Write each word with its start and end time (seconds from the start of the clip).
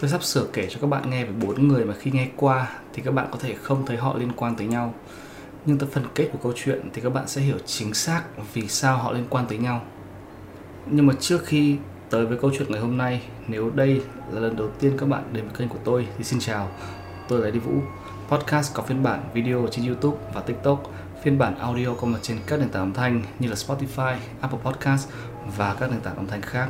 Tôi 0.00 0.10
sắp 0.10 0.22
sửa 0.22 0.46
kể 0.52 0.66
cho 0.70 0.78
các 0.80 0.86
bạn 0.86 1.10
nghe 1.10 1.24
về 1.24 1.32
bốn 1.32 1.68
người 1.68 1.84
mà 1.84 1.94
khi 1.94 2.10
nghe 2.10 2.28
qua 2.36 2.68
thì 2.92 3.02
các 3.02 3.14
bạn 3.14 3.28
có 3.30 3.38
thể 3.38 3.54
không 3.54 3.86
thấy 3.86 3.96
họ 3.96 4.16
liên 4.18 4.32
quan 4.36 4.56
tới 4.56 4.66
nhau. 4.66 4.94
Nhưng 5.66 5.78
tới 5.78 5.88
phần 5.92 6.04
kết 6.14 6.28
của 6.32 6.38
câu 6.42 6.52
chuyện 6.56 6.90
thì 6.92 7.00
các 7.00 7.10
bạn 7.10 7.28
sẽ 7.28 7.40
hiểu 7.40 7.56
chính 7.66 7.94
xác 7.94 8.22
vì 8.54 8.68
sao 8.68 8.98
họ 8.98 9.12
liên 9.12 9.24
quan 9.30 9.46
tới 9.46 9.58
nhau. 9.58 9.82
Nhưng 10.86 11.06
mà 11.06 11.14
trước 11.20 11.44
khi 11.44 11.76
tới 12.10 12.26
với 12.26 12.38
câu 12.38 12.50
chuyện 12.58 12.72
ngày 12.72 12.80
hôm 12.80 12.98
nay, 12.98 13.22
nếu 13.48 13.70
đây 13.74 14.02
là 14.32 14.40
lần 14.40 14.56
đầu 14.56 14.68
tiên 14.80 14.92
các 14.98 15.08
bạn 15.08 15.24
đến 15.32 15.44
với 15.44 15.54
kênh 15.58 15.68
của 15.68 15.78
tôi 15.84 16.08
thì 16.18 16.24
xin 16.24 16.40
chào. 16.40 16.70
Tôi 17.28 17.40
là 17.40 17.50
Đi 17.50 17.58
Vũ. 17.58 17.72
Podcast 18.28 18.74
có 18.74 18.82
phiên 18.82 19.02
bản 19.02 19.20
video 19.34 19.66
trên 19.70 19.86
YouTube 19.86 20.18
và 20.34 20.40
TikTok, 20.40 20.82
phiên 21.22 21.38
bản 21.38 21.58
audio 21.58 21.94
có 22.00 22.06
mặt 22.06 22.18
trên 22.22 22.38
các 22.46 22.60
nền 22.60 22.68
tảng 22.68 22.82
âm 22.82 22.92
thanh 22.92 23.22
như 23.38 23.48
là 23.48 23.54
Spotify, 23.54 24.16
Apple 24.40 24.58
Podcast 24.64 25.08
và 25.56 25.74
các 25.80 25.90
nền 25.90 26.00
tảng 26.00 26.16
âm 26.16 26.26
thanh 26.26 26.42
khác. 26.42 26.68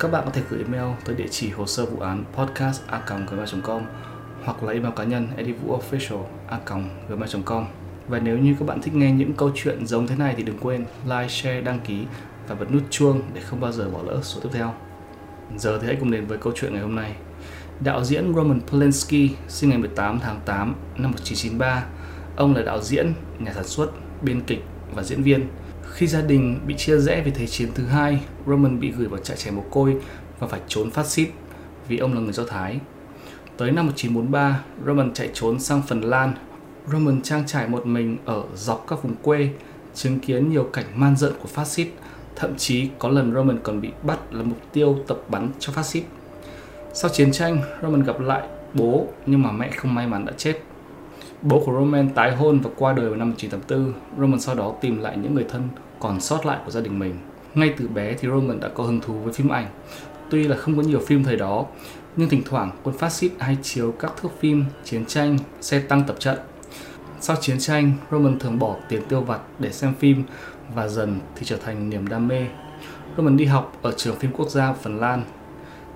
Các 0.00 0.10
bạn 0.10 0.22
có 0.24 0.30
thể 0.30 0.42
gửi 0.50 0.64
email 0.64 0.94
tới 1.04 1.16
địa 1.16 1.28
chỉ 1.30 1.50
hồ 1.50 1.66
sơ 1.66 1.86
vụ 1.86 2.00
án 2.00 2.24
podcast 2.34 2.82
a 2.86 3.02
com 3.62 3.82
hoặc 4.44 4.62
là 4.62 4.72
email 4.72 4.94
cá 4.96 5.04
nhân 5.04 5.28
edivuofficial@gmail.com. 5.36 7.66
Và 8.08 8.18
nếu 8.18 8.38
như 8.38 8.56
các 8.58 8.66
bạn 8.66 8.82
thích 8.82 8.94
nghe 8.94 9.12
những 9.12 9.32
câu 9.32 9.50
chuyện 9.54 9.86
giống 9.86 10.06
thế 10.06 10.16
này 10.16 10.34
thì 10.36 10.42
đừng 10.42 10.58
quên 10.58 10.84
like, 11.04 11.28
share, 11.28 11.60
đăng 11.60 11.80
ký 11.80 12.04
và 12.48 12.54
bật 12.54 12.72
nút 12.72 12.82
chuông 12.90 13.22
để 13.34 13.40
không 13.40 13.60
bao 13.60 13.72
giờ 13.72 13.90
bỏ 13.90 13.98
lỡ 14.06 14.20
số 14.22 14.40
tiếp 14.40 14.48
theo. 14.52 14.74
Giờ 15.56 15.78
thì 15.78 15.86
hãy 15.86 15.96
cùng 16.00 16.10
đến 16.10 16.26
với 16.26 16.38
câu 16.38 16.52
chuyện 16.56 16.72
ngày 16.72 16.82
hôm 16.82 16.96
nay. 16.96 17.14
Đạo 17.80 18.04
diễn 18.04 18.34
Roman 18.34 18.60
Polanski 18.60 19.28
sinh 19.48 19.70
ngày 19.70 19.78
18 19.78 20.20
tháng 20.20 20.40
8 20.44 20.74
năm 20.96 21.10
1993. 21.10 21.84
Ông 22.36 22.56
là 22.56 22.62
đạo 22.62 22.82
diễn, 22.82 23.12
nhà 23.38 23.52
sản 23.54 23.64
xuất, 23.64 23.90
biên 24.22 24.40
kịch 24.40 24.64
và 24.94 25.02
diễn 25.02 25.22
viên 25.22 25.48
khi 25.92 26.06
gia 26.06 26.20
đình 26.20 26.60
bị 26.66 26.74
chia 26.76 26.98
rẽ 26.98 27.22
vì 27.24 27.30
Thế 27.30 27.46
chiến 27.46 27.68
thứ 27.74 27.84
hai, 27.84 28.20
Roman 28.46 28.80
bị 28.80 28.90
gửi 28.90 29.08
vào 29.08 29.20
trại 29.20 29.36
trẻ 29.36 29.50
mồ 29.50 29.62
côi 29.70 29.96
và 30.38 30.46
phải 30.46 30.60
trốn 30.68 30.90
phát 30.90 31.06
xít 31.06 31.28
vì 31.88 31.98
ông 31.98 32.14
là 32.14 32.20
người 32.20 32.32
Do 32.32 32.44
Thái. 32.44 32.78
Tới 33.56 33.70
năm 33.70 33.86
1943, 33.86 34.64
Roman 34.86 35.12
chạy 35.12 35.30
trốn 35.34 35.60
sang 35.60 35.82
Phần 35.82 36.00
Lan. 36.00 36.34
Roman 36.92 37.22
trang 37.22 37.46
trải 37.46 37.68
một 37.68 37.86
mình 37.86 38.18
ở 38.24 38.44
dọc 38.54 38.84
các 38.88 39.02
vùng 39.02 39.14
quê, 39.22 39.48
chứng 39.94 40.18
kiến 40.18 40.50
nhiều 40.50 40.64
cảnh 40.64 40.86
man 40.94 41.16
dợn 41.16 41.32
của 41.42 41.48
phát 41.48 41.66
xít. 41.66 41.88
Thậm 42.36 42.56
chí 42.56 42.88
có 42.98 43.08
lần 43.08 43.34
Roman 43.34 43.58
còn 43.62 43.80
bị 43.80 43.88
bắt 44.02 44.18
là 44.30 44.42
mục 44.42 44.58
tiêu 44.72 44.98
tập 45.06 45.18
bắn 45.28 45.50
cho 45.58 45.72
phát 45.72 45.86
xít. 45.86 46.02
Sau 46.92 47.10
chiến 47.14 47.32
tranh, 47.32 47.62
Roman 47.82 48.02
gặp 48.02 48.20
lại 48.20 48.48
bố 48.74 49.06
nhưng 49.26 49.42
mà 49.42 49.52
mẹ 49.52 49.70
không 49.70 49.94
may 49.94 50.06
mắn 50.06 50.24
đã 50.24 50.32
chết. 50.36 50.60
Bố 51.42 51.62
của 51.66 51.72
Roman 51.72 52.10
tái 52.10 52.36
hôn 52.36 52.60
và 52.60 52.70
qua 52.76 52.92
đời 52.92 53.08
vào 53.08 53.16
năm 53.16 53.28
1984. 53.28 53.92
Roman 54.18 54.40
sau 54.40 54.54
đó 54.54 54.74
tìm 54.80 55.02
lại 55.02 55.16
những 55.16 55.34
người 55.34 55.44
thân 55.48 55.62
còn 55.98 56.20
sót 56.20 56.46
lại 56.46 56.58
của 56.64 56.70
gia 56.70 56.80
đình 56.80 56.98
mình. 56.98 57.14
Ngay 57.54 57.74
từ 57.76 57.88
bé 57.88 58.14
thì 58.14 58.28
Roman 58.28 58.60
đã 58.60 58.68
có 58.68 58.84
hứng 58.84 59.00
thú 59.00 59.14
với 59.14 59.32
phim 59.32 59.48
ảnh. 59.48 59.66
Tuy 60.30 60.48
là 60.48 60.56
không 60.56 60.76
có 60.76 60.82
nhiều 60.82 61.00
phim 61.06 61.24
thời 61.24 61.36
đó, 61.36 61.66
nhưng 62.16 62.28
thỉnh 62.28 62.42
thoảng 62.44 62.70
quân 62.82 62.98
phát 62.98 63.12
xít 63.12 63.30
hay 63.38 63.56
chiếu 63.62 63.92
các 63.92 64.12
thước 64.22 64.28
phim, 64.40 64.64
chiến 64.84 65.04
tranh, 65.04 65.38
xe 65.60 65.80
tăng 65.80 66.02
tập 66.06 66.16
trận. 66.18 66.38
Sau 67.20 67.36
chiến 67.40 67.58
tranh, 67.58 67.92
Roman 68.10 68.38
thường 68.38 68.58
bỏ 68.58 68.76
tiền 68.88 69.02
tiêu 69.08 69.20
vặt 69.20 69.40
để 69.58 69.72
xem 69.72 69.94
phim 69.98 70.22
và 70.74 70.88
dần 70.88 71.20
thì 71.36 71.46
trở 71.46 71.56
thành 71.56 71.90
niềm 71.90 72.08
đam 72.08 72.28
mê. 72.28 72.46
Roman 73.16 73.36
đi 73.36 73.44
học 73.44 73.78
ở 73.82 73.92
trường 73.96 74.16
phim 74.16 74.32
quốc 74.32 74.50
gia 74.50 74.72
Phần 74.72 75.00
Lan. 75.00 75.22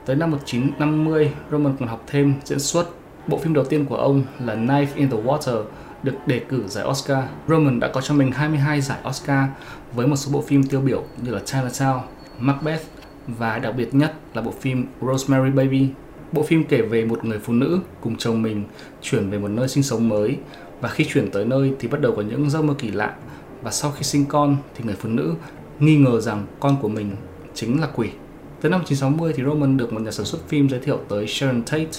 Tới 0.06 0.16
năm 0.16 0.30
1950, 0.30 1.32
Roman 1.50 1.76
còn 1.80 1.88
học 1.88 2.02
thêm 2.06 2.34
diễn 2.44 2.60
xuất. 2.60 2.86
Bộ 3.28 3.38
phim 3.38 3.54
đầu 3.54 3.64
tiên 3.64 3.84
của 3.84 3.96
ông 3.96 4.22
là 4.40 4.54
Knife 4.54 4.86
in 4.94 5.10
the 5.10 5.16
Water 5.16 5.62
được 6.02 6.14
đề 6.26 6.38
cử 6.38 6.62
giải 6.66 6.84
Oscar. 6.88 7.24
Roman 7.48 7.80
đã 7.80 7.88
có 7.88 8.00
cho 8.00 8.14
mình 8.14 8.30
22 8.30 8.80
giải 8.80 8.98
Oscar 9.08 9.48
với 9.94 10.06
một 10.06 10.16
số 10.16 10.32
bộ 10.32 10.40
phim 10.40 10.62
tiêu 10.62 10.80
biểu 10.80 11.04
như 11.22 11.30
là 11.30 11.40
Chinatown, 11.44 12.00
Macbeth 12.38 12.82
và 13.26 13.58
đặc 13.58 13.74
biệt 13.76 13.94
nhất 13.94 14.14
là 14.34 14.42
bộ 14.42 14.50
phim 14.60 14.86
Rosemary 15.02 15.50
Baby. 15.50 15.88
Bộ 16.32 16.42
phim 16.42 16.64
kể 16.64 16.82
về 16.82 17.04
một 17.04 17.24
người 17.24 17.38
phụ 17.38 17.52
nữ 17.52 17.80
cùng 18.00 18.16
chồng 18.16 18.42
mình 18.42 18.64
chuyển 19.02 19.30
về 19.30 19.38
một 19.38 19.48
nơi 19.48 19.68
sinh 19.68 19.82
sống 19.82 20.08
mới 20.08 20.36
và 20.80 20.88
khi 20.88 21.04
chuyển 21.04 21.30
tới 21.30 21.44
nơi 21.44 21.72
thì 21.78 21.88
bắt 21.88 22.00
đầu 22.00 22.12
có 22.16 22.22
những 22.22 22.50
giấc 22.50 22.62
mơ 22.62 22.74
kỳ 22.78 22.90
lạ 22.90 23.14
và 23.62 23.70
sau 23.70 23.90
khi 23.90 24.02
sinh 24.02 24.24
con 24.26 24.56
thì 24.74 24.84
người 24.84 24.96
phụ 24.98 25.08
nữ 25.08 25.34
nghi 25.80 25.96
ngờ 25.96 26.20
rằng 26.20 26.46
con 26.60 26.76
của 26.82 26.88
mình 26.88 27.10
chính 27.54 27.80
là 27.80 27.88
quỷ. 27.96 28.08
Tới 28.60 28.70
năm 28.70 28.80
1960 28.80 29.32
thì 29.36 29.42
Roman 29.44 29.76
được 29.76 29.92
một 29.92 30.02
nhà 30.02 30.10
sản 30.10 30.26
xuất 30.26 30.48
phim 30.48 30.68
giới 30.68 30.80
thiệu 30.80 30.98
tới 31.08 31.26
Sharon 31.26 31.62
Tate 31.62 31.90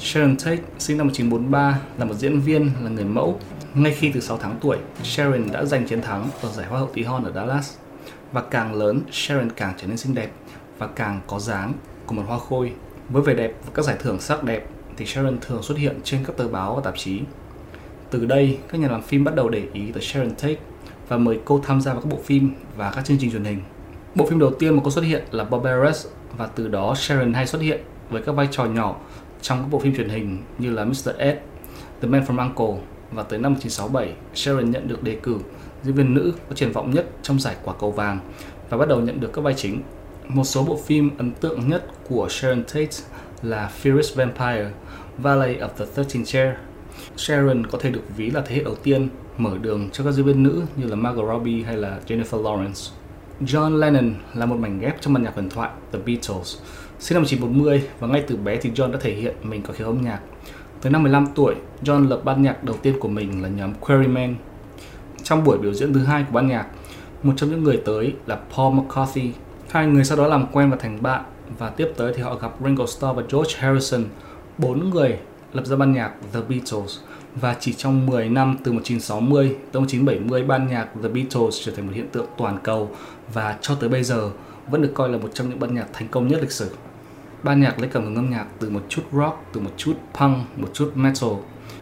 Sharon 0.00 0.36
Tate 0.36 0.62
sinh 0.78 0.98
năm 0.98 1.06
1943 1.06 1.80
là 1.98 2.04
một 2.04 2.14
diễn 2.14 2.40
viên, 2.40 2.70
là 2.82 2.90
người 2.90 3.04
mẫu. 3.04 3.40
Ngay 3.74 3.92
khi 3.92 4.10
từ 4.14 4.20
6 4.20 4.38
tháng 4.38 4.56
tuổi, 4.60 4.76
Sharon 5.02 5.52
đã 5.52 5.64
giành 5.64 5.86
chiến 5.86 6.02
thắng 6.02 6.28
ở 6.42 6.48
giải 6.48 6.66
Hoa 6.66 6.78
hậu 6.78 6.90
tí 6.94 7.02
hon 7.02 7.24
ở 7.24 7.32
Dallas. 7.32 7.76
Và 8.32 8.42
càng 8.42 8.74
lớn, 8.74 9.00
Sharon 9.12 9.50
càng 9.56 9.74
trở 9.76 9.86
nên 9.86 9.96
xinh 9.96 10.14
đẹp 10.14 10.30
và 10.78 10.86
càng 10.86 11.20
có 11.26 11.38
dáng 11.38 11.72
của 12.06 12.14
một 12.14 12.22
hoa 12.26 12.38
khôi. 12.38 12.72
Với 13.08 13.22
vẻ 13.22 13.34
đẹp 13.34 13.52
và 13.66 13.72
các 13.74 13.84
giải 13.84 13.96
thưởng 14.00 14.20
sắc 14.20 14.44
đẹp 14.44 14.68
thì 14.96 15.06
Sharon 15.06 15.38
thường 15.40 15.62
xuất 15.62 15.78
hiện 15.78 15.96
trên 16.04 16.24
các 16.24 16.36
tờ 16.36 16.48
báo 16.48 16.74
và 16.74 16.80
tạp 16.80 16.96
chí. 16.96 17.20
Từ 18.10 18.26
đây, 18.26 18.58
các 18.68 18.80
nhà 18.80 18.88
làm 18.88 19.02
phim 19.02 19.24
bắt 19.24 19.34
đầu 19.34 19.48
để 19.48 19.62
ý 19.72 19.92
tới 19.92 20.02
Sharon 20.02 20.30
Tate 20.30 20.56
và 21.08 21.16
mời 21.16 21.40
cô 21.44 21.60
tham 21.66 21.80
gia 21.80 21.92
vào 21.92 22.02
các 22.02 22.08
bộ 22.10 22.18
phim 22.24 22.52
và 22.76 22.90
các 22.90 23.04
chương 23.04 23.18
trình 23.20 23.30
truyền 23.30 23.44
hình. 23.44 23.60
Bộ 24.14 24.26
phim 24.26 24.38
đầu 24.38 24.50
tiên 24.58 24.76
mà 24.76 24.82
cô 24.84 24.90
xuất 24.90 25.04
hiện 25.04 25.24
là 25.30 25.44
Barbarous 25.44 26.06
và 26.36 26.46
từ 26.46 26.68
đó 26.68 26.94
Sharon 26.94 27.32
hay 27.32 27.46
xuất 27.46 27.62
hiện 27.62 27.80
với 28.10 28.22
các 28.22 28.32
vai 28.32 28.48
trò 28.50 28.64
nhỏ 28.64 28.96
trong 29.42 29.58
các 29.58 29.66
bộ 29.70 29.78
phim 29.78 29.96
truyền 29.96 30.08
hình 30.08 30.38
như 30.58 30.70
là 30.70 30.84
Mr. 30.84 31.10
Ed, 31.18 31.36
The 32.00 32.08
Man 32.08 32.24
from 32.24 32.38
Uncle 32.38 32.84
và 33.12 33.22
tới 33.22 33.38
năm 33.38 33.52
1967, 33.52 34.14
Sharon 34.34 34.70
nhận 34.70 34.88
được 34.88 35.02
đề 35.02 35.18
cử 35.22 35.38
diễn 35.82 35.94
viên 35.94 36.14
nữ 36.14 36.32
có 36.48 36.54
triển 36.54 36.72
vọng 36.72 36.90
nhất 36.90 37.06
trong 37.22 37.40
giải 37.40 37.56
quả 37.64 37.74
cầu 37.80 37.90
vàng 37.90 38.18
và 38.70 38.76
bắt 38.76 38.88
đầu 38.88 39.00
nhận 39.00 39.20
được 39.20 39.32
các 39.32 39.40
vai 39.40 39.54
chính. 39.54 39.82
Một 40.28 40.44
số 40.44 40.64
bộ 40.64 40.76
phim 40.86 41.10
ấn 41.18 41.32
tượng 41.32 41.68
nhất 41.68 41.86
của 42.08 42.28
Sharon 42.30 42.64
Tate 42.64 42.96
là 43.42 43.70
Furious 43.82 44.14
Vampire, 44.16 44.70
Valley 45.18 45.56
of 45.56 45.68
the 45.68 45.84
Thirteen 45.94 46.24
Chair. 46.24 46.54
Sharon 47.16 47.66
có 47.66 47.78
thể 47.80 47.90
được 47.90 48.02
ví 48.16 48.30
là 48.30 48.42
thế 48.46 48.56
hệ 48.56 48.62
đầu 48.62 48.74
tiên 48.74 49.08
mở 49.38 49.58
đường 49.60 49.90
cho 49.92 50.04
các 50.04 50.12
diễn 50.12 50.24
viên 50.26 50.42
nữ 50.42 50.62
như 50.76 50.86
là 50.86 50.96
Margot 50.96 51.28
Robbie 51.28 51.62
hay 51.62 51.76
là 51.76 51.98
Jennifer 52.06 52.42
Lawrence. 52.42 52.90
John 53.40 53.78
Lennon 53.78 54.14
là 54.34 54.46
một 54.46 54.56
mảnh 54.56 54.80
ghép 54.80 55.00
trong 55.00 55.14
ban 55.14 55.22
nhạc 55.22 55.34
huyền 55.34 55.50
thoại 55.50 55.70
The 55.92 55.98
Beatles 56.06 56.56
Sinh 57.00 57.16
năm 57.16 57.22
1940 57.22 57.82
và 58.00 58.08
ngay 58.08 58.24
từ 58.26 58.36
bé 58.36 58.56
thì 58.56 58.70
John 58.70 58.92
đã 58.92 58.98
thể 59.02 59.14
hiện 59.14 59.34
mình 59.42 59.62
có 59.62 59.72
khiếu 59.72 59.86
âm 59.86 60.02
nhạc. 60.02 60.20
Tới 60.82 60.92
năm 60.92 61.02
15 61.02 61.26
tuổi, 61.34 61.54
John 61.84 62.08
lập 62.08 62.20
ban 62.24 62.42
nhạc 62.42 62.64
đầu 62.64 62.76
tiên 62.82 62.94
của 63.00 63.08
mình 63.08 63.42
là 63.42 63.48
nhóm 63.48 63.74
Quarrymen. 63.74 64.36
Trong 65.22 65.44
buổi 65.44 65.58
biểu 65.58 65.74
diễn 65.74 65.92
thứ 65.92 66.04
hai 66.04 66.22
của 66.22 66.32
ban 66.32 66.48
nhạc, 66.48 66.66
một 67.22 67.32
trong 67.36 67.50
những 67.50 67.64
người 67.64 67.82
tới 67.84 68.14
là 68.26 68.38
Paul 68.56 68.74
McCarthy. 68.74 69.30
Hai 69.70 69.86
người 69.86 70.04
sau 70.04 70.18
đó 70.18 70.26
làm 70.26 70.46
quen 70.52 70.70
và 70.70 70.76
thành 70.76 71.02
bạn 71.02 71.24
và 71.58 71.70
tiếp 71.70 71.88
tới 71.96 72.12
thì 72.16 72.22
họ 72.22 72.34
gặp 72.34 72.52
Ringo 72.64 72.86
Starr 72.86 73.16
và 73.16 73.22
George 73.32 73.54
Harrison. 73.58 74.04
Bốn 74.58 74.90
người 74.90 75.18
lập 75.52 75.66
ra 75.66 75.76
ban 75.76 75.92
nhạc 75.92 76.12
The 76.32 76.40
Beatles 76.48 76.98
và 77.34 77.56
chỉ 77.60 77.72
trong 77.72 78.06
10 78.06 78.28
năm 78.28 78.56
từ 78.64 78.72
1960 78.72 79.48
tới 79.72 79.80
1970 79.80 80.42
ban 80.42 80.68
nhạc 80.68 80.88
The 81.02 81.08
Beatles 81.08 81.64
trở 81.64 81.72
thành 81.72 81.86
một 81.86 81.92
hiện 81.94 82.08
tượng 82.12 82.26
toàn 82.38 82.58
cầu 82.62 82.90
và 83.34 83.58
cho 83.60 83.74
tới 83.74 83.88
bây 83.88 84.04
giờ 84.04 84.30
vẫn 84.70 84.82
được 84.82 84.92
coi 84.94 85.08
là 85.08 85.18
một 85.18 85.30
trong 85.34 85.48
những 85.48 85.60
ban 85.60 85.74
nhạc 85.74 85.86
thành 85.92 86.08
công 86.08 86.28
nhất 86.28 86.40
lịch 86.40 86.52
sử. 86.52 86.70
Ban 87.42 87.60
nhạc 87.60 87.80
lấy 87.80 87.88
cảm 87.88 88.04
hứng 88.04 88.14
âm 88.14 88.30
nhạc 88.30 88.46
từ 88.58 88.70
một 88.70 88.82
chút 88.88 89.02
rock, 89.12 89.44
từ 89.52 89.60
một 89.60 89.70
chút 89.76 89.94
punk, 90.14 90.36
một 90.56 90.68
chút 90.72 90.92
metal. 90.94 91.30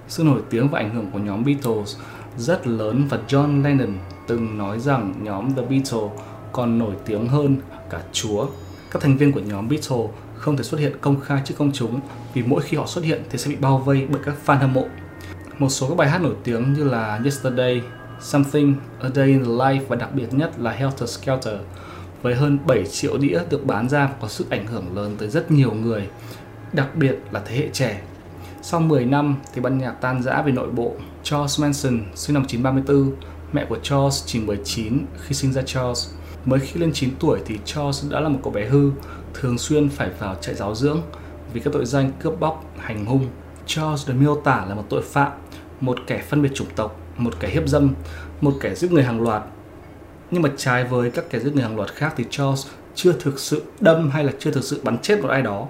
Sự 0.08 0.25
nổi 0.25 0.41
tiếng 0.50 0.69
và 0.69 0.79
ảnh 0.79 0.94
hưởng 0.94 1.11
của 1.11 1.19
nhóm 1.19 1.44
Beatles 1.44 1.97
rất 2.37 2.67
lớn 2.67 3.06
và 3.11 3.19
John 3.29 3.62
Lennon 3.62 3.99
từng 4.26 4.58
nói 4.58 4.81
rằng 4.81 5.14
nhóm 5.23 5.55
The 5.55 5.62
Beatles 5.62 6.12
còn 6.53 6.79
nổi 6.79 6.94
tiếng 7.06 7.29
hơn 7.29 7.56
cả 7.91 8.03
Chúa. 8.12 8.47
Các 8.91 9.03
thành 9.03 9.17
viên 9.17 9.32
của 9.32 9.41
nhóm 9.41 9.69
Beatles 9.69 10.11
không 10.35 10.56
thể 10.56 10.64
xuất 10.64 10.81
hiện 10.81 10.97
công 11.00 11.20
khai 11.20 11.43
trước 11.44 11.55
công 11.59 11.73
chúng 11.73 12.00
vì 12.35 12.43
mỗi 12.43 12.62
khi 12.62 12.76
họ 12.76 12.87
xuất 12.87 13.05
hiện 13.05 13.23
thì 13.31 13.38
sẽ 13.38 13.50
bị 13.50 13.56
bao 13.56 13.79
vây 13.79 14.06
bởi 14.11 14.20
các 14.25 14.35
fan 14.47 14.59
hâm 14.59 14.73
mộ. 14.73 14.87
Một 15.59 15.69
số 15.69 15.88
các 15.88 15.97
bài 15.97 16.11
hát 16.11 16.23
nổi 16.23 16.35
tiếng 16.44 16.73
như 16.73 16.85
là 16.85 17.20
Yesterday, 17.25 17.82
Something, 18.20 18.75
A 19.00 19.09
Day 19.14 19.26
in 19.26 19.44
the 19.44 19.50
Life 19.50 19.81
và 19.88 19.97
đặc 19.97 20.14
biệt 20.14 20.35
nhất 20.35 20.50
là 20.59 20.70
Helter 20.70 21.11
Skelter 21.11 21.55
với 22.22 22.34
hơn 22.34 22.58
7 22.66 22.86
triệu 22.86 23.18
đĩa 23.18 23.40
được 23.50 23.66
bán 23.66 23.88
ra 23.88 24.06
và 24.06 24.14
có 24.20 24.28
sức 24.28 24.50
ảnh 24.50 24.66
hưởng 24.66 24.96
lớn 24.96 25.16
tới 25.18 25.28
rất 25.28 25.50
nhiều 25.50 25.72
người, 25.72 26.08
đặc 26.72 26.96
biệt 26.96 27.18
là 27.30 27.42
thế 27.46 27.56
hệ 27.56 27.68
trẻ. 27.72 28.00
Sau 28.62 28.80
10 28.80 29.04
năm 29.04 29.36
thì 29.54 29.60
ban 29.60 29.78
nhạc 29.78 29.92
tan 29.92 30.22
rã 30.22 30.42
về 30.42 30.52
nội 30.52 30.70
bộ. 30.70 30.92
Charles 31.22 31.60
Manson 31.60 32.00
sinh 32.14 32.34
năm 32.34 32.42
1934, 32.42 33.12
mẹ 33.52 33.66
của 33.68 33.78
Charles 33.82 34.22
chỉ 34.26 34.40
19 34.40 35.06
khi 35.20 35.34
sinh 35.34 35.52
ra 35.52 35.62
Charles. 35.62 36.10
Mới 36.44 36.60
khi 36.60 36.80
lên 36.80 36.92
9 36.92 37.10
tuổi 37.20 37.40
thì 37.46 37.58
Charles 37.64 38.10
đã 38.10 38.20
là 38.20 38.28
một 38.28 38.38
cậu 38.42 38.52
bé 38.52 38.66
hư, 38.66 38.90
thường 39.34 39.58
xuyên 39.58 39.88
phải 39.88 40.10
vào 40.18 40.34
trại 40.40 40.54
giáo 40.54 40.74
dưỡng 40.74 41.02
vì 41.52 41.60
các 41.60 41.72
tội 41.72 41.86
danh 41.86 42.12
cướp 42.20 42.40
bóc, 42.40 42.64
hành 42.78 43.04
hung. 43.04 43.26
Charles 43.66 44.08
được 44.08 44.14
miêu 44.18 44.40
tả 44.44 44.64
là 44.68 44.74
một 44.74 44.84
tội 44.88 45.02
phạm, 45.02 45.32
một 45.80 45.98
kẻ 46.06 46.22
phân 46.28 46.42
biệt 46.42 46.50
chủng 46.54 46.70
tộc, 46.76 47.00
một 47.16 47.34
kẻ 47.40 47.48
hiếp 47.48 47.68
dâm, 47.68 47.94
một 48.40 48.54
kẻ 48.60 48.74
giết 48.74 48.92
người 48.92 49.02
hàng 49.02 49.22
loạt 49.22 49.42
nhưng 50.31 50.43
mà 50.43 50.50
trái 50.56 50.84
với 50.84 51.11
các 51.11 51.25
kẻ 51.31 51.38
giết 51.38 51.55
người 51.55 51.62
hàng 51.62 51.76
loạt 51.76 51.88
khác 51.94 52.14
thì 52.17 52.25
Charles 52.31 52.67
chưa 52.94 53.12
thực 53.12 53.38
sự 53.38 53.62
đâm 53.81 54.11
hay 54.11 54.25
là 54.25 54.32
chưa 54.38 54.50
thực 54.50 54.64
sự 54.64 54.81
bắn 54.82 54.99
chết 54.99 55.23
một 55.23 55.28
ai 55.28 55.43
đó 55.43 55.67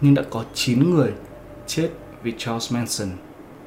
nhưng 0.00 0.14
đã 0.14 0.22
có 0.30 0.44
9 0.54 0.94
người 0.94 1.12
chết 1.66 1.90
vì 2.22 2.34
Charles 2.38 2.72
Manson. 2.72 3.08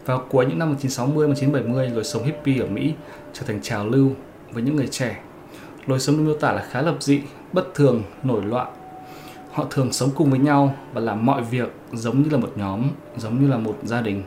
Vào 0.06 0.26
cuối 0.30 0.46
những 0.46 0.60
năm 0.60 0.70
1960 0.70 1.28
1970, 1.28 1.90
lối 1.90 2.04
sống 2.04 2.24
hippie 2.24 2.60
ở 2.60 2.68
Mỹ 2.68 2.94
trở 3.34 3.44
thành 3.48 3.62
trào 3.62 3.88
lưu 3.88 4.12
với 4.52 4.64
những 4.64 4.76
người 4.76 4.88
trẻ. 4.88 5.20
Lối 5.86 6.00
sống 6.00 6.18
được 6.18 6.24
miêu 6.24 6.38
tả 6.38 6.52
là 6.52 6.66
khá 6.70 6.82
lập 6.82 6.96
dị, 7.00 7.22
bất 7.54 7.74
thường, 7.76 8.04
nổi 8.24 8.46
loạn. 8.46 8.74
Họ 9.52 9.66
thường 9.70 9.94
sống 9.94 10.10
cùng 10.16 10.30
với 10.30 10.40
nhau 10.40 10.76
và 10.94 11.02
làm 11.02 11.26
mọi 11.26 11.42
việc 11.42 11.74
giống 11.94 12.24
như 12.24 12.30
là 12.30 12.38
một 12.38 12.52
nhóm, 12.56 12.90
giống 13.18 13.42
như 13.42 13.48
là 13.48 13.58
một 13.58 13.78
gia 13.84 14.02
đình 14.02 14.24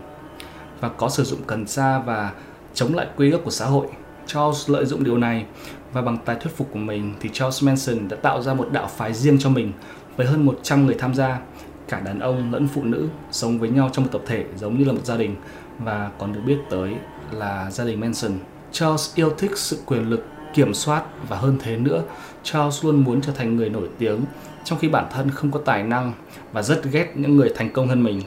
và 0.81 0.89
có 0.89 1.09
sử 1.09 1.25
dụng 1.25 1.41
cần 1.47 1.67
sa 1.67 1.99
và 1.99 2.33
chống 2.75 2.95
lại 2.95 3.07
quy 3.17 3.31
ước 3.31 3.41
của 3.45 3.51
xã 3.51 3.67
hội. 3.67 3.87
Charles 4.29 4.71
lợi 4.71 4.87
dụng 4.87 5.05
điều 5.05 5.19
này 5.19 5.47
và 5.93 6.03
bằng 6.03 6.19
tài 6.25 6.37
thuyết 6.37 6.57
phục 6.57 6.69
của 6.73 6.79
mình 6.79 7.15
thì 7.21 7.31
Charles 7.33 7.65
Manson 7.65 8.09
đã 8.09 8.17
tạo 8.17 8.43
ra 8.43 8.55
một 8.55 8.69
đạo 8.73 8.91
phái 8.97 9.15
riêng 9.15 9.39
cho 9.39 9.51
mình 9.51 9.73
với 10.17 10.27
hơn 10.27 10.47
100 10.47 10.87
người 10.87 10.97
tham 10.99 11.15
gia, 11.15 11.41
cả 11.89 12.01
đàn 12.01 12.21
ông 12.21 12.53
lẫn 12.53 12.69
phụ 12.75 12.85
nữ 12.85 13.09
sống 13.31 13.59
với 13.59 13.69
nhau 13.69 13.91
trong 13.93 14.05
một 14.05 14.11
tập 14.13 14.23
thể 14.27 14.45
giống 14.57 14.79
như 14.79 14.85
là 14.85 14.93
một 14.93 15.05
gia 15.05 15.17
đình 15.17 15.37
và 15.79 16.11
còn 16.19 16.33
được 16.33 16.41
biết 16.47 16.59
tới 16.71 16.95
là 17.33 17.71
gia 17.71 17.85
đình 17.85 18.01
Manson. 18.01 18.33
Charles 18.73 19.15
yêu 19.15 19.31
thích 19.39 19.51
sự 19.55 19.79
quyền 19.87 20.11
lực, 20.11 20.25
kiểm 20.55 20.75
soát 20.75 21.05
và 21.29 21.37
hơn 21.37 21.59
thế 21.63 21.77
nữa, 21.77 22.03
Charles 22.43 22.85
luôn 22.85 23.05
muốn 23.05 23.21
trở 23.21 23.33
thành 23.33 23.57
người 23.57 23.71
nổi 23.71 23.89
tiếng 23.99 24.21
trong 24.65 24.79
khi 24.79 24.89
bản 24.89 25.07
thân 25.11 25.31
không 25.31 25.51
có 25.51 25.61
tài 25.65 25.85
năng 25.85 26.13
và 26.53 26.63
rất 26.63 26.85
ghét 26.93 27.13
những 27.15 27.37
người 27.37 27.53
thành 27.57 27.73
công 27.73 27.89
hơn 27.89 28.03
mình, 28.03 28.23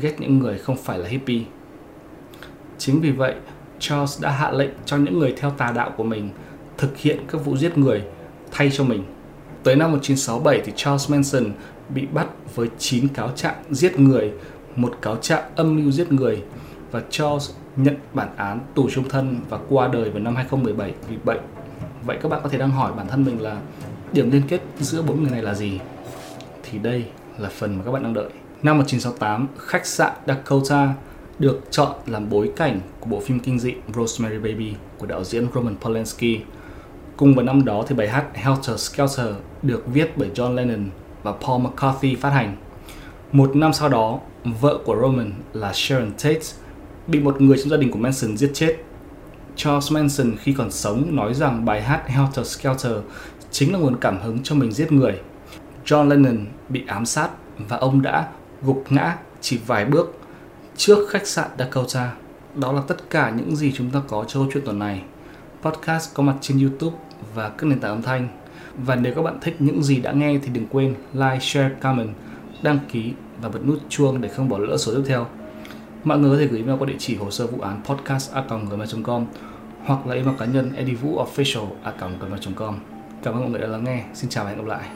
ghét 0.00 0.14
những 0.18 0.38
người 0.38 0.58
không 0.58 0.76
phải 0.76 0.98
là 0.98 1.08
hippie. 1.08 1.42
Chính 2.78 3.00
vì 3.00 3.10
vậy, 3.10 3.34
Charles 3.80 4.22
đã 4.22 4.30
hạ 4.30 4.50
lệnh 4.50 4.70
cho 4.84 4.96
những 4.96 5.18
người 5.18 5.34
theo 5.36 5.50
tà 5.50 5.72
đạo 5.72 5.92
của 5.96 6.04
mình 6.04 6.30
thực 6.78 6.98
hiện 6.98 7.18
các 7.28 7.44
vụ 7.44 7.56
giết 7.56 7.78
người 7.78 8.02
thay 8.50 8.70
cho 8.70 8.84
mình. 8.84 9.04
Tới 9.62 9.76
năm 9.76 9.92
1967 9.92 10.62
thì 10.64 10.72
Charles 10.76 11.10
Manson 11.10 11.52
bị 11.88 12.06
bắt 12.06 12.26
với 12.54 12.68
9 12.78 13.08
cáo 13.08 13.30
trạng 13.36 13.54
giết 13.70 13.98
người, 13.98 14.32
một 14.76 14.98
cáo 15.02 15.16
trạng 15.16 15.42
âm 15.56 15.76
mưu 15.76 15.90
giết 15.90 16.12
người 16.12 16.42
và 16.90 17.02
Charles 17.10 17.50
nhận 17.76 17.96
bản 18.14 18.28
án 18.36 18.60
tù 18.74 18.90
trung 18.90 19.08
thân 19.08 19.40
và 19.48 19.58
qua 19.68 19.88
đời 19.88 20.10
vào 20.10 20.22
năm 20.22 20.36
2017 20.36 20.94
vì 21.08 21.16
bệnh. 21.24 21.40
Vậy 22.06 22.18
các 22.22 22.28
bạn 22.28 22.40
có 22.42 22.48
thể 22.48 22.58
đang 22.58 22.70
hỏi 22.70 22.92
bản 22.96 23.08
thân 23.08 23.24
mình 23.24 23.42
là 23.42 23.56
điểm 24.12 24.30
liên 24.30 24.42
kết 24.48 24.60
giữa 24.78 25.02
bốn 25.02 25.22
người 25.22 25.30
này 25.30 25.42
là 25.42 25.54
gì? 25.54 25.80
Thì 26.62 26.78
đây 26.78 27.04
là 27.38 27.48
phần 27.48 27.78
mà 27.78 27.84
các 27.84 27.90
bạn 27.90 28.02
đang 28.02 28.14
đợi. 28.14 28.30
Năm 28.62 28.78
1968, 28.78 29.46
khách 29.58 29.86
sạn 29.86 30.12
Dakota 30.26 30.94
được 31.40 31.60
chọn 31.70 31.92
làm 32.06 32.30
bối 32.30 32.50
cảnh 32.56 32.80
của 33.00 33.10
bộ 33.10 33.20
phim 33.20 33.40
kinh 33.40 33.58
dị 33.58 33.74
Rosemary 33.94 34.38
Baby 34.38 34.74
của 34.98 35.06
đạo 35.06 35.24
diễn 35.24 35.46
Roman 35.54 35.76
Polanski. 35.80 36.40
Cùng 37.16 37.34
vào 37.34 37.44
năm 37.44 37.64
đó 37.64 37.84
thì 37.88 37.94
bài 37.94 38.08
hát 38.08 38.24
Helter 38.34 38.80
Skelter 38.80 39.26
được 39.62 39.84
viết 39.86 40.12
bởi 40.16 40.30
John 40.34 40.54
Lennon 40.54 40.90
và 41.22 41.32
Paul 41.32 41.62
McCartney 41.62 42.14
phát 42.14 42.30
hành. 42.30 42.56
Một 43.32 43.56
năm 43.56 43.72
sau 43.72 43.88
đó, 43.88 44.20
vợ 44.60 44.78
của 44.84 44.96
Roman 45.02 45.32
là 45.52 45.72
Sharon 45.74 46.10
Tate 46.10 46.40
bị 47.06 47.20
một 47.20 47.40
người 47.40 47.58
trong 47.58 47.68
gia 47.68 47.76
đình 47.76 47.90
của 47.90 47.98
Manson 47.98 48.36
giết 48.36 48.50
chết. 48.54 48.76
Charles 49.56 49.92
Manson 49.92 50.36
khi 50.36 50.52
còn 50.52 50.70
sống 50.70 51.16
nói 51.16 51.34
rằng 51.34 51.64
bài 51.64 51.82
hát 51.82 52.08
Helter 52.08 52.46
Skelter 52.46 52.92
chính 53.50 53.72
là 53.72 53.78
nguồn 53.78 53.96
cảm 53.96 54.20
hứng 54.20 54.38
cho 54.42 54.54
mình 54.54 54.72
giết 54.72 54.92
người. 54.92 55.20
John 55.84 56.08
Lennon 56.08 56.46
bị 56.68 56.84
ám 56.86 57.06
sát 57.06 57.30
và 57.68 57.76
ông 57.76 58.02
đã 58.02 58.28
gục 58.62 58.84
ngã 58.90 59.16
chỉ 59.40 59.58
vài 59.66 59.84
bước 59.84 60.19
trước 60.80 61.08
khách 61.08 61.26
sạn 61.26 61.48
Dakota. 61.58 62.12
Đó 62.54 62.72
là 62.72 62.82
tất 62.88 63.10
cả 63.10 63.32
những 63.36 63.56
gì 63.56 63.72
chúng 63.76 63.90
ta 63.90 64.00
có 64.08 64.24
cho 64.28 64.40
câu 64.40 64.48
chuyện 64.52 64.64
tuần 64.64 64.78
này. 64.78 65.02
Podcast 65.62 66.14
có 66.14 66.22
mặt 66.22 66.34
trên 66.40 66.60
YouTube 66.60 66.96
và 67.34 67.48
các 67.48 67.66
nền 67.66 67.80
tảng 67.80 67.90
âm 67.90 68.02
thanh. 68.02 68.28
Và 68.76 68.96
nếu 68.96 69.14
các 69.14 69.22
bạn 69.22 69.38
thích 69.40 69.56
những 69.58 69.82
gì 69.82 70.00
đã 70.00 70.12
nghe 70.12 70.38
thì 70.42 70.48
đừng 70.52 70.66
quên 70.66 70.94
like, 71.12 71.38
share, 71.40 71.74
comment, 71.80 72.14
đăng 72.62 72.78
ký 72.92 73.12
và 73.42 73.48
bật 73.48 73.66
nút 73.66 73.78
chuông 73.88 74.20
để 74.20 74.28
không 74.28 74.48
bỏ 74.48 74.58
lỡ 74.58 74.76
số 74.76 74.94
tiếp 74.94 75.02
theo. 75.06 75.26
Mọi 76.04 76.18
người 76.18 76.30
có 76.30 76.36
thể 76.38 76.46
gửi 76.46 76.60
email 76.60 76.78
qua 76.78 76.86
địa 76.86 76.96
chỉ 76.98 77.16
hồ 77.16 77.30
sơ 77.30 77.46
vụ 77.46 77.60
án 77.60 77.82
podcast@gmail.com 77.84 79.26
hoặc 79.84 80.06
là 80.06 80.14
email 80.14 80.36
cá 80.38 80.44
nhân 80.46 80.72
edivuofficial@gmail.com. 80.76 82.74
Cảm 83.22 83.34
ơn 83.34 83.40
mọi 83.40 83.50
người 83.50 83.60
đã 83.60 83.66
lắng 83.66 83.84
nghe. 83.84 84.04
Xin 84.14 84.30
chào 84.30 84.44
và 84.44 84.50
hẹn 84.50 84.58
gặp 84.58 84.66
lại. 84.66 84.88